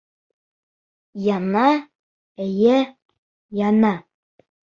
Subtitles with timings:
[1.37, 1.67] Яна,
[2.45, 2.77] эйе,
[3.69, 3.93] яна.